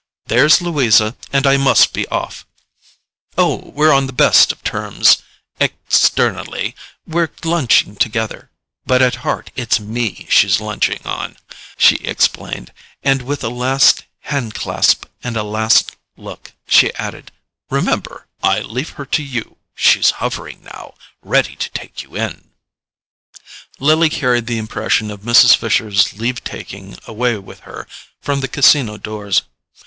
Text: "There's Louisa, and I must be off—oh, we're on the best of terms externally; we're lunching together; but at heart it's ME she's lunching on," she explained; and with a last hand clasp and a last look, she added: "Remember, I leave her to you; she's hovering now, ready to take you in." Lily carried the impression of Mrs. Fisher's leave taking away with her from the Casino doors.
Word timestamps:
"There's 0.25 0.63
Louisa, 0.63 1.15
and 1.31 1.45
I 1.45 1.57
must 1.57 1.93
be 1.93 2.07
off—oh, 2.07 3.57
we're 3.75 3.93
on 3.93 4.07
the 4.07 4.13
best 4.13 4.51
of 4.51 4.63
terms 4.63 5.21
externally; 5.59 6.75
we're 7.05 7.29
lunching 7.43 7.97
together; 7.97 8.49
but 8.83 9.03
at 9.03 9.17
heart 9.17 9.51
it's 9.55 9.79
ME 9.79 10.25
she's 10.27 10.59
lunching 10.59 11.05
on," 11.05 11.37
she 11.77 11.97
explained; 11.97 12.73
and 13.03 13.21
with 13.21 13.43
a 13.43 13.49
last 13.49 14.05
hand 14.21 14.55
clasp 14.55 15.05
and 15.23 15.37
a 15.37 15.43
last 15.43 15.95
look, 16.17 16.53
she 16.67 16.91
added: 16.95 17.31
"Remember, 17.69 18.25
I 18.41 18.61
leave 18.61 18.93
her 18.97 19.05
to 19.05 19.21
you; 19.21 19.57
she's 19.75 20.09
hovering 20.17 20.63
now, 20.63 20.95
ready 21.21 21.55
to 21.57 21.69
take 21.69 22.01
you 22.01 22.17
in." 22.17 22.49
Lily 23.77 24.09
carried 24.09 24.47
the 24.47 24.57
impression 24.57 25.11
of 25.11 25.21
Mrs. 25.21 25.55
Fisher's 25.55 26.13
leave 26.13 26.43
taking 26.43 26.97
away 27.05 27.37
with 27.37 27.59
her 27.69 27.87
from 28.19 28.39
the 28.39 28.47
Casino 28.47 28.97
doors. 28.97 29.43